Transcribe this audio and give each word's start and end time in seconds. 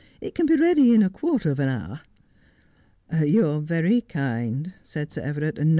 'It 0.19 0.33
can 0.33 0.47
be 0.47 0.55
ready 0.55 0.95
in 0.95 1.03
a 1.03 1.11
quarter 1.11 1.51
of 1.51 1.59
an 1.59 1.69
hour.'' 1.69 2.01
You 3.23 3.45
are 3.45 3.59
very 3.59 4.01
kind,' 4.01 4.73
said 4.83 5.11
Sir 5.11 5.21
Everard. 5.21 5.59